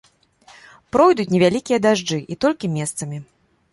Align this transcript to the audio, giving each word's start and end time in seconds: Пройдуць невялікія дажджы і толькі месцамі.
Пройдуць 0.95 1.27
невялікія 1.35 1.79
дажджы 1.87 2.19
і 2.37 2.39
толькі 2.47 2.75
месцамі. 2.79 3.17